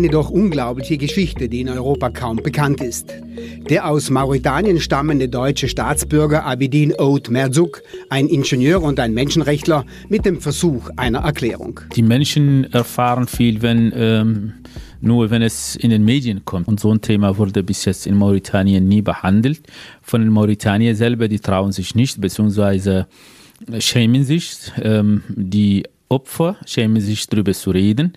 Eine 0.00 0.08
doch 0.08 0.30
unglaubliche 0.30 0.96
Geschichte, 0.96 1.50
die 1.50 1.60
in 1.60 1.68
Europa 1.68 2.08
kaum 2.08 2.36
bekannt 2.36 2.80
ist. 2.80 3.12
Der 3.68 3.86
aus 3.86 4.08
Mauretanien 4.08 4.80
stammende 4.80 5.28
deutsche 5.28 5.68
Staatsbürger 5.68 6.46
Abidin 6.46 6.94
Oud 6.98 7.28
Merzuk, 7.28 7.82
ein 8.08 8.26
Ingenieur 8.26 8.82
und 8.82 8.98
ein 8.98 9.12
Menschenrechtler, 9.12 9.84
mit 10.08 10.24
dem 10.24 10.40
Versuch 10.40 10.88
einer 10.96 11.18
Erklärung. 11.18 11.80
Die 11.94 12.02
Menschen 12.02 12.72
erfahren 12.72 13.26
viel, 13.26 13.60
wenn 13.60 13.92
ähm, 13.94 14.52
nur 15.02 15.28
wenn 15.28 15.42
es 15.42 15.76
in 15.76 15.90
den 15.90 16.06
Medien 16.06 16.46
kommt. 16.46 16.66
Und 16.66 16.80
so 16.80 16.90
ein 16.90 17.02
Thema 17.02 17.36
wurde 17.36 17.62
bis 17.62 17.84
jetzt 17.84 18.06
in 18.06 18.14
Mauretanien 18.14 18.88
nie 18.88 19.02
behandelt. 19.02 19.60
Von 20.00 20.22
den 20.22 20.30
Mauretanier 20.30 20.96
selber, 20.96 21.28
die 21.28 21.40
trauen 21.40 21.72
sich 21.72 21.94
nicht, 21.94 22.22
beziehungsweise 22.22 23.06
schämen 23.80 24.24
sich. 24.24 24.72
Ähm, 24.80 25.24
die 25.28 25.82
Opfer 26.08 26.56
schämen 26.64 27.02
sich 27.02 27.26
darüber 27.28 27.52
zu 27.52 27.70
reden 27.70 28.14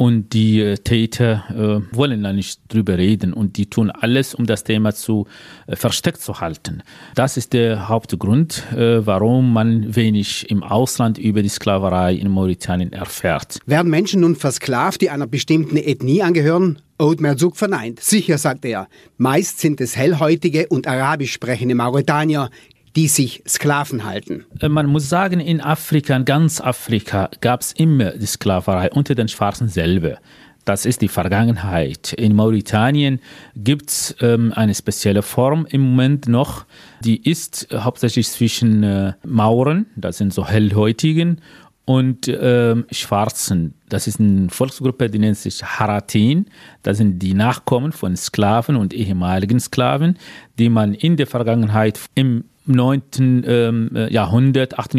und 0.00 0.32
die 0.32 0.62
äh, 0.62 0.78
Täter 0.78 1.44
äh, 1.50 1.94
wollen 1.94 2.22
da 2.22 2.32
nicht 2.32 2.62
drüber 2.68 2.96
reden 2.96 3.34
und 3.34 3.58
die 3.58 3.66
tun 3.66 3.90
alles, 3.90 4.34
um 4.34 4.46
das 4.46 4.64
Thema 4.64 4.94
zu 4.94 5.26
äh, 5.66 5.76
versteckt 5.76 6.22
zu 6.22 6.40
halten. 6.40 6.82
Das 7.14 7.36
ist 7.36 7.52
der 7.52 7.86
Hauptgrund, 7.90 8.64
äh, 8.72 9.06
warum 9.06 9.52
man 9.52 9.94
wenig 9.94 10.50
im 10.50 10.62
Ausland 10.62 11.18
über 11.18 11.42
die 11.42 11.50
Sklaverei 11.50 12.14
in 12.14 12.30
Mauretanien 12.30 12.94
erfährt. 12.94 13.58
Werden 13.66 13.90
Menschen 13.90 14.22
nun 14.22 14.36
versklavt, 14.36 15.02
die 15.02 15.10
einer 15.10 15.26
bestimmten 15.26 15.76
Ethnie 15.76 16.22
angehören? 16.22 16.80
Oud 16.96 17.20
Merzuk 17.20 17.58
verneint. 17.58 18.00
Sicher, 18.00 18.38
sagt 18.38 18.64
er. 18.64 18.88
Meist 19.18 19.60
sind 19.60 19.82
es 19.82 19.98
hellhäutige 19.98 20.66
und 20.68 20.86
arabisch 20.86 21.32
sprechende 21.32 21.74
Mauretanier, 21.74 22.48
die 22.96 23.08
sich 23.08 23.42
Sklaven 23.46 24.04
halten. 24.04 24.44
Äh, 24.60 24.68
man 24.68 24.86
muss 24.86 25.08
sagen, 25.08 25.40
in 25.40 25.60
Afrika, 25.60 26.16
in 26.16 26.24
ganz 26.24 26.60
Afrika, 26.60 27.30
gab 27.40 27.60
es 27.60 27.72
immer 27.72 28.12
die 28.12 28.26
Sklaverei 28.26 28.90
unter 28.90 29.14
den 29.14 29.28
Schwarzen 29.28 29.68
selber. 29.68 30.18
Das 30.64 30.84
ist 30.84 31.00
die 31.00 31.08
Vergangenheit. 31.08 32.12
In 32.12 32.36
Mauretanien 32.36 33.20
gibt 33.56 33.90
es 33.90 34.14
ähm, 34.20 34.52
eine 34.54 34.74
spezielle 34.74 35.22
Form 35.22 35.66
im 35.70 35.80
Moment 35.80 36.28
noch. 36.28 36.66
Die 37.02 37.28
ist 37.28 37.68
hauptsächlich 37.72 38.28
zwischen 38.28 38.82
äh, 38.82 39.14
Mauren, 39.24 39.86
das 39.96 40.18
sind 40.18 40.34
so 40.34 40.46
hellhäutigen, 40.46 41.40
und 41.86 42.28
äh, 42.28 42.76
Schwarzen. 42.92 43.74
Das 43.88 44.06
ist 44.06 44.20
eine 44.20 44.48
Volksgruppe, 44.48 45.10
die 45.10 45.18
nennt 45.18 45.38
sich 45.38 45.64
Haratin. 45.64 46.46
Das 46.84 46.98
sind 46.98 47.18
die 47.18 47.34
Nachkommen 47.34 47.90
von 47.90 48.16
Sklaven 48.16 48.76
und 48.76 48.94
ehemaligen 48.94 49.58
Sklaven, 49.58 50.16
die 50.56 50.68
man 50.68 50.94
in 50.94 51.16
der 51.16 51.26
Vergangenheit 51.26 51.98
im 52.14 52.44
9. 52.66 53.02
Ähm, 53.46 53.90
äh, 53.94 54.12
Jahrhundert, 54.12 54.78
8. 54.78 54.94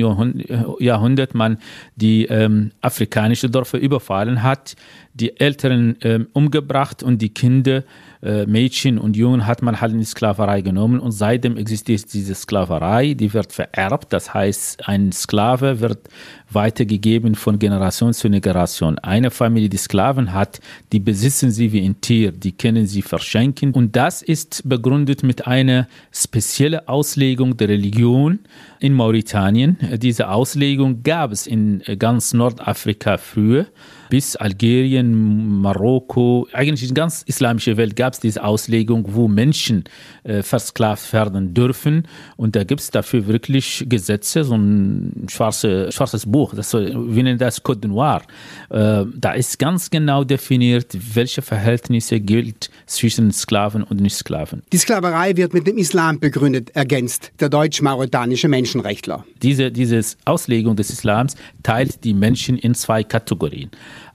Jahrhundert 0.80 1.36
man 1.36 1.58
die 1.96 2.26
ähm, 2.26 2.72
afrikanische 2.82 3.50
Dörfer 3.50 3.80
überfallen 3.80 4.44
hat, 4.44 4.76
die 5.14 5.40
Älteren 5.40 5.98
ähm, 6.02 6.28
umgebracht 6.34 7.04
und 7.04 7.22
die 7.22 7.34
Kinder 7.34 7.78
äh, 7.78 7.84
Mädchen 8.22 9.00
und 9.00 9.18
Jungen 9.18 9.48
hat 9.48 9.64
man 9.64 9.82
halt 9.82 9.94
in 9.94 10.00
die 10.00 10.06
Sklaverei 10.06 10.62
genommen 10.62 11.00
und 11.00 11.12
seitdem 11.12 11.58
existiert 11.58 12.14
diese 12.14 12.36
Sklaverei, 12.36 13.16
die 13.16 13.34
wird 13.34 13.52
vererbt, 13.52 14.14
das 14.14 14.34
heißt, 14.34 14.88
ein 14.88 15.12
Sklave 15.12 15.80
wird 15.80 16.08
weitergegeben 16.52 17.34
von 17.34 17.58
Generation 17.58 18.14
zu 18.14 18.30
Generation. 18.30 19.00
Eine 19.00 19.32
Familie, 19.32 19.70
die 19.70 19.78
Sklaven 19.78 20.34
hat, 20.34 20.60
die 20.92 21.00
besitzen 21.00 21.50
sie 21.50 21.72
wie 21.72 21.84
ein 21.84 22.00
Tier, 22.02 22.32
die 22.32 22.52
können 22.52 22.86
sie 22.86 23.02
verschenken 23.02 23.72
und 23.72 23.96
das 23.96 24.22
ist 24.22 24.62
begründet 24.70 25.24
mit 25.24 25.48
einer 25.48 25.88
speziellen 26.12 26.88
Auslegung 26.88 27.58
der 27.58 27.70
Religion 27.70 28.40
in 28.80 28.94
Mauretanien. 28.94 29.78
Diese 29.98 30.30
Auslegung 30.30 31.02
gab 31.04 31.32
es 31.32 31.48
in 31.48 31.82
ganz 31.98 32.34
Nordafrika 32.34 33.18
früher 33.18 33.66
bis 34.12 34.36
Algerien, 34.36 35.62
Marokko, 35.62 36.46
eigentlich 36.52 36.88
in 36.88 36.94
ganz 36.94 37.24
islamischer 37.24 37.78
Welt 37.78 37.96
gab 37.96 38.11
es 38.14 38.20
diese 38.20 38.44
Auslegung, 38.44 39.06
wo 39.10 39.28
Menschen 39.28 39.84
äh, 40.24 40.44
versklavt 40.44 41.12
werden 41.14 41.54
dürfen. 41.54 42.08
Und 42.38 42.56
da 42.56 42.64
gibt 42.64 42.82
es 42.82 42.92
dafür 42.92 43.28
wirklich 43.28 43.86
Gesetze, 43.88 44.44
so 44.44 44.56
ein 44.56 45.28
schwarze, 45.30 45.92
schwarzes 45.92 46.26
Buch, 46.26 46.54
das, 46.54 46.74
wir 46.74 47.24
nennen 47.24 47.38
das 47.38 47.64
Code 47.64 47.88
Noir. 47.88 48.22
Äh, 48.70 49.06
da 49.16 49.34
ist 49.34 49.60
ganz 49.60 49.90
genau 49.90 50.24
definiert, 50.24 50.98
welche 51.16 51.42
Verhältnisse 51.42 52.20
gilt 52.20 52.70
zwischen 52.86 53.32
Sklaven 53.32 53.84
und 53.84 54.00
Nicht-Sklaven. 54.02 54.64
Die 54.72 54.78
Sklaverei 54.78 55.36
wird 55.38 55.54
mit 55.54 55.68
dem 55.68 55.78
Islam 55.78 56.20
begründet, 56.20 56.72
ergänzt 56.76 57.32
der 57.40 57.50
deutsch-marokkanische 57.50 58.48
Menschenrechtler. 58.48 59.26
Diese, 59.42 59.72
diese 59.72 60.02
Auslegung 60.26 60.76
des 60.76 60.90
Islams 60.90 61.36
teilt 61.64 62.04
die 62.04 62.14
Menschen 62.14 62.58
in 62.58 62.76
zwei 62.76 63.04
Kategorien 63.04 63.72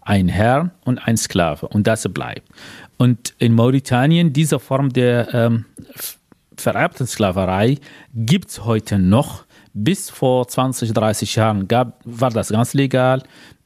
ein 0.06 0.28
Herr 0.28 0.70
und 0.84 0.98
ein 0.98 1.16
Sklave 1.16 1.68
und 1.68 1.86
das 1.86 2.08
bleibt. 2.08 2.48
Und 2.96 3.34
in 3.38 3.54
Mauretanien, 3.54 4.32
diese 4.32 4.58
Form 4.58 4.92
der 4.92 5.34
ähm, 5.34 5.64
vererbten 6.56 7.06
Sklaverei 7.06 7.78
gibt 8.14 8.48
es 8.48 8.64
heute 8.64 8.98
noch. 8.98 9.44
Bis 9.74 10.08
vor 10.08 10.48
20, 10.48 10.94
30 10.94 11.36
Jahren 11.36 11.68
gab, 11.68 12.00
war 12.04 12.30
das 12.30 12.48
ganz 12.48 12.72
legal, 12.72 13.22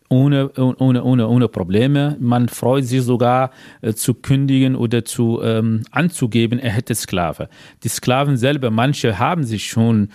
ohne, 0.09 0.51
ohne, 0.57 1.05
ohne, 1.05 1.29
ohne 1.29 1.49
Probleme. 1.49 2.17
Man 2.19 2.49
freut 2.49 2.85
sich 2.85 3.03
sogar 3.03 3.53
äh, 3.81 3.93
zu 3.93 4.15
kündigen 4.15 4.75
oder 4.75 5.05
zu, 5.05 5.41
ähm, 5.43 5.85
anzugeben, 5.93 6.59
er 6.59 6.73
hätte 6.73 6.97
Sklave. 6.97 7.49
Die 7.85 7.89
Sklaven 7.89 8.37
selber, 8.37 8.71
manche 8.71 9.21
haben 9.21 9.45
sich 9.45 9.69
schon 9.69 10.09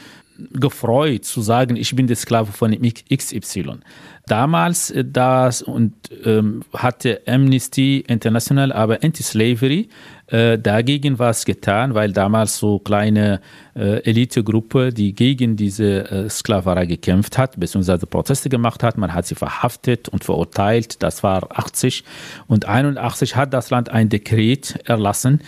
gefreut 0.52 1.26
zu 1.26 1.42
sagen, 1.42 1.76
ich 1.76 1.96
bin 1.96 2.08
der 2.08 2.16
Sklave 2.16 2.52
von 2.52 2.76
XY. 3.14 3.80
Damals 4.28 4.90
äh, 4.92 5.06
das 5.06 5.62
und 5.62 5.94
ähm, 6.24 6.64
hatte 6.74 7.22
Amnesty 7.28 8.04
International, 8.08 8.72
aber 8.72 9.04
Anti-Slavery 9.04 9.90
äh, 10.28 10.58
dagegen 10.58 11.20
was 11.20 11.46
getan, 11.46 11.94
weil 11.94 12.12
damals 12.12 12.58
so 12.58 12.80
kleine 12.80 13.42
äh, 13.76 14.04
Elitegruppe, 14.04 14.92
die 14.92 15.14
gegen 15.14 15.56
diese 15.56 16.10
äh, 16.10 16.30
Sklaverei 16.30 16.88
gekämpft 16.88 17.38
hat, 17.38 17.60
beziehungsweise 17.60 18.08
Proteste 18.08 18.50
gemacht 18.50 18.82
hat, 18.82 18.98
man 18.98 19.14
hat 19.14 19.28
sie 19.28 19.36
verhaftet 19.36 20.10
und 20.10 20.24
verurteilt. 20.24 21.04
Das 21.04 21.22
war 21.22 21.48
80 21.52 22.04
und 22.48 22.66
81 22.66 23.36
hat 23.36 23.54
das 23.54 23.70
Land 23.70 23.90
ein 23.90 24.10
Dekret 24.10 24.80
erlassen, 24.86 25.42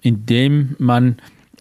in 0.00 0.26
dem 0.26 0.74
man 0.78 1.18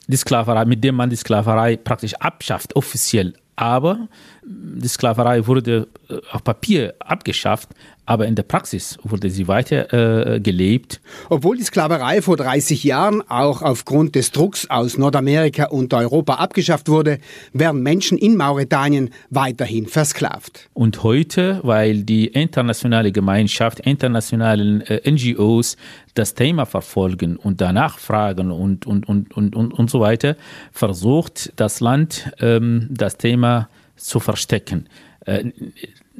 die 0.07 0.17
Sklaverei, 0.17 0.65
mit 0.65 0.83
dem 0.83 0.95
man 0.95 1.09
die 1.09 1.15
Sklaverei 1.15 1.77
praktisch 1.77 2.13
abschafft, 2.15 2.75
offiziell. 2.75 3.33
Aber 3.55 4.07
die 4.43 4.87
Sklaverei 4.87 5.45
wurde 5.47 5.87
äh, 6.09 6.17
auf 6.31 6.43
Papier 6.43 6.95
abgeschafft, 6.99 7.69
aber 8.07 8.25
in 8.25 8.35
der 8.35 8.43
Praxis 8.43 8.97
wurde 9.03 9.29
sie 9.29 9.47
weiter 9.47 10.35
äh, 10.35 10.39
gelebt. 10.39 11.01
Obwohl 11.29 11.57
die 11.57 11.63
Sklaverei 11.63 12.21
vor 12.21 12.37
30 12.37 12.83
Jahren 12.85 13.21
auch 13.29 13.61
aufgrund 13.61 14.15
des 14.15 14.31
Drucks 14.31 14.67
aus 14.69 14.97
Nordamerika 14.97 15.65
und 15.65 15.93
Europa 15.93 16.35
abgeschafft 16.35 16.87
wurde, 16.87 17.19
werden 17.51 17.83
Menschen 17.83 18.17
in 18.17 18.37
Mauretanien 18.37 19.09
weiterhin 19.29 19.87
versklavt. 19.87 20.69
Und 20.73 21.03
heute, 21.03 21.59
weil 21.63 22.03
die 22.03 22.27
internationale 22.27 23.11
Gemeinschaft, 23.11 23.81
internationalen 23.81 24.81
äh, 24.81 25.11
NGOs 25.11 25.75
das 26.13 26.33
Thema 26.33 26.65
verfolgen 26.65 27.35
und 27.35 27.59
danach 27.59 27.99
fragen 27.99 28.51
und, 28.51 28.87
und, 28.87 29.07
und, 29.07 29.35
und, 29.35 29.55
und, 29.55 29.73
und 29.73 29.89
so 29.91 29.99
weiter, 29.99 30.37
versucht 30.71 31.51
das 31.57 31.81
Land 31.81 32.31
ähm, 32.39 32.87
das 32.89 33.17
Thema 33.17 33.67
zu 33.97 34.21
verstecken. 34.21 34.87
Äh, 35.27 35.51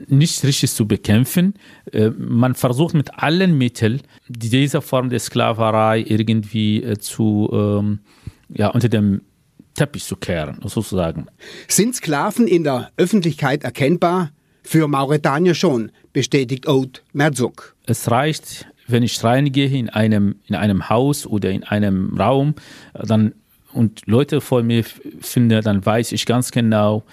nicht 0.07 0.43
richtig 0.43 0.69
zu 0.71 0.85
bekämpfen. 0.85 1.53
Äh, 1.93 2.09
man 2.09 2.55
versucht 2.55 2.93
mit 2.93 3.17
allen 3.17 3.57
Mitteln, 3.57 4.01
diese 4.27 4.81
Form 4.81 5.09
der 5.09 5.19
Sklaverei 5.19 6.03
irgendwie 6.05 6.83
äh, 6.83 6.97
zu, 6.99 7.49
ähm, 7.53 7.99
ja, 8.49 8.67
unter 8.67 8.89
dem 8.89 9.21
Teppich 9.75 10.03
zu 10.03 10.17
kehren, 10.17 10.59
sozusagen. 10.65 11.27
Sind 11.69 11.95
Sklaven 11.95 12.47
in 12.47 12.65
der 12.65 12.91
Öffentlichkeit 12.97 13.63
erkennbar? 13.63 14.31
Für 14.61 14.89
Mauretanier 14.89 15.53
schon, 15.53 15.93
bestätigt 16.11 16.67
Oud 16.67 17.01
Merzuk. 17.13 17.77
Es 17.85 18.11
reicht, 18.11 18.67
wenn 18.87 19.03
ich 19.03 19.23
reingehe 19.23 19.69
in 19.69 19.89
einem, 19.89 20.35
in 20.47 20.55
einem 20.55 20.89
Haus 20.89 21.25
oder 21.25 21.51
in 21.51 21.63
einem 21.63 22.17
Raum, 22.17 22.55
dann 22.93 23.33
und 23.71 24.01
Leute 24.07 24.41
vor 24.41 24.63
mir 24.63 24.83
finden, 25.21 25.61
dann 25.61 25.85
weiß 25.85 26.11
ich 26.11 26.25
ganz 26.25 26.51
genau, 26.51 27.03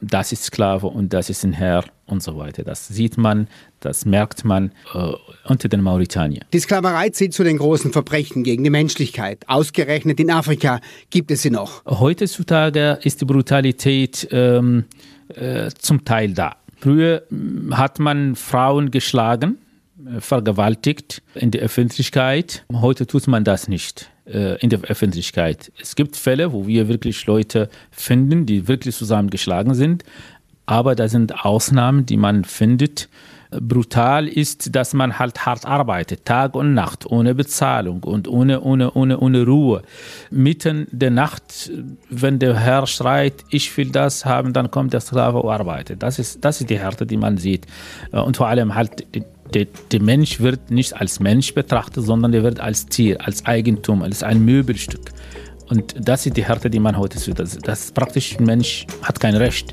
das 0.00 0.32
ist 0.32 0.44
Sklave 0.44 0.86
und 0.86 1.12
das 1.12 1.28
ist 1.30 1.44
ein 1.44 1.52
Herr 1.52 1.84
und 2.06 2.22
so 2.22 2.36
weiter. 2.38 2.62
Das 2.62 2.88
sieht 2.88 3.18
man, 3.18 3.48
das 3.80 4.06
merkt 4.06 4.44
man 4.44 4.72
äh, 4.94 5.12
unter 5.44 5.68
den 5.68 5.82
Mauretaniern. 5.82 6.44
Die 6.52 6.58
Sklaverei 6.58 7.10
zählt 7.10 7.34
zu 7.34 7.44
den 7.44 7.58
großen 7.58 7.92
Verbrechen 7.92 8.42
gegen 8.42 8.64
die 8.64 8.70
Menschlichkeit. 8.70 9.44
Ausgerechnet 9.48 10.20
in 10.20 10.30
Afrika 10.30 10.80
gibt 11.10 11.30
es 11.30 11.42
sie 11.42 11.50
noch. 11.50 11.84
Heutzutage 11.84 12.98
ist 13.02 13.20
die 13.20 13.24
Brutalität 13.24 14.28
ähm, 14.30 14.84
äh, 15.34 15.70
zum 15.78 16.04
Teil 16.04 16.32
da. 16.32 16.56
Früher 16.78 17.24
hm, 17.28 17.76
hat 17.76 17.98
man 17.98 18.36
Frauen 18.36 18.90
geschlagen, 18.90 19.58
äh, 20.06 20.20
vergewaltigt 20.20 21.22
in 21.34 21.50
der 21.50 21.62
Öffentlichkeit. 21.62 22.64
Heute 22.72 23.06
tut 23.06 23.26
man 23.26 23.44
das 23.44 23.68
nicht 23.68 24.02
äh, 24.02 24.15
in 24.26 24.70
der 24.70 24.80
Öffentlichkeit. 24.82 25.70
Es 25.80 25.94
gibt 25.94 26.16
Fälle, 26.16 26.52
wo 26.52 26.66
wir 26.66 26.88
wirklich 26.88 27.26
Leute 27.26 27.68
finden, 27.92 28.44
die 28.44 28.66
wirklich 28.66 28.96
zusammengeschlagen 28.96 29.74
sind, 29.74 30.02
aber 30.66 30.96
da 30.96 31.08
sind 31.08 31.44
Ausnahmen, 31.44 32.06
die 32.06 32.16
man 32.16 32.44
findet, 32.44 33.08
brutal 33.50 34.26
ist, 34.26 34.74
dass 34.74 34.92
man 34.94 35.18
halt 35.18 35.46
hart 35.46 35.64
arbeitet, 35.64 36.24
Tag 36.24 36.54
und 36.54 36.74
Nacht, 36.74 37.06
ohne 37.06 37.34
Bezahlung 37.34 38.02
und 38.02 38.28
ohne, 38.28 38.60
ohne, 38.60 38.90
ohne, 38.92 39.18
ohne 39.20 39.44
Ruhe. 39.44 39.82
Mitten 40.30 40.88
der 40.90 41.10
Nacht, 41.10 41.70
wenn 42.10 42.38
der 42.38 42.56
Herr 42.58 42.86
schreit, 42.86 43.44
ich 43.50 43.74
will 43.76 43.90
das 43.90 44.24
haben, 44.24 44.52
dann 44.52 44.70
kommt 44.70 44.92
der 44.92 45.00
Sklave 45.00 45.40
und 45.40 45.50
arbeitet. 45.50 46.02
Das 46.02 46.18
ist, 46.18 46.44
das 46.44 46.60
ist 46.60 46.70
die 46.70 46.78
Härte, 46.78 47.06
die 47.06 47.16
man 47.16 47.38
sieht. 47.38 47.66
Und 48.10 48.36
vor 48.36 48.48
allem 48.48 48.74
halt, 48.74 49.06
der, 49.54 49.66
der 49.92 50.02
Mensch 50.02 50.40
wird 50.40 50.70
nicht 50.70 50.94
als 50.94 51.20
Mensch 51.20 51.54
betrachtet, 51.54 52.04
sondern 52.04 52.32
er 52.34 52.42
wird 52.42 52.60
als 52.60 52.86
Tier, 52.86 53.24
als 53.24 53.44
Eigentum, 53.46 54.02
als 54.02 54.22
ein 54.22 54.44
Möbelstück. 54.44 55.12
Und 55.68 55.94
das 55.98 56.26
ist 56.26 56.36
die 56.36 56.44
Härte, 56.44 56.70
die 56.70 56.78
man 56.78 56.96
heute 56.96 57.18
sieht. 57.18 57.38
Das, 57.38 57.58
das 57.58 57.92
praktisch, 57.92 58.38
Mensch 58.38 58.86
hat 59.02 59.18
kein 59.20 59.34
Recht. 59.34 59.72